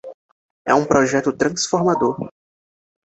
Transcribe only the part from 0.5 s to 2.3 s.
É um projeto transformador